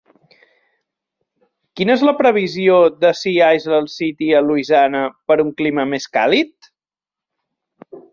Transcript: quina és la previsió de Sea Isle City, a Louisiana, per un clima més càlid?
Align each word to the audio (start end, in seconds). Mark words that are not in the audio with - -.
quina 1.79 1.97
és 1.97 2.05
la 2.09 2.13
previsió 2.21 2.79
de 3.05 3.11
Sea 3.19 3.49
Isle 3.57 3.81
City, 3.97 4.29
a 4.39 4.41
Louisiana, 4.47 5.03
per 5.33 5.37
un 5.45 5.53
clima 5.61 5.85
més 5.93 6.09
càlid? 6.19 6.71